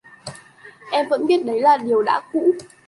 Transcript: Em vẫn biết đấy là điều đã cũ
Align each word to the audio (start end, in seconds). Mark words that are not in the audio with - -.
Em 0.91 1.07
vẫn 1.09 1.27
biết 1.27 1.45
đấy 1.45 1.61
là 1.61 1.77
điều 1.77 2.03
đã 2.03 2.21
cũ 2.33 2.55